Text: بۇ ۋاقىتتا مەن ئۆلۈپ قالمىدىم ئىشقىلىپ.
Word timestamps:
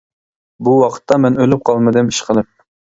بۇ 0.67 0.73
ۋاقىتتا 0.79 1.19
مەن 1.27 1.39
ئۆلۈپ 1.45 1.65
قالمىدىم 1.71 2.13
ئىشقىلىپ. 2.15 2.55